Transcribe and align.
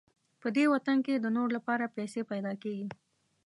په 0.41 0.47
دې 0.55 0.65
وطن 0.73 0.97
کې 1.05 1.13
د 1.19 1.25
نورو 1.35 1.51
لپاره 1.57 1.93
پیسې 1.97 2.21
پیدا 2.31 2.53
کېږي. 2.63 2.87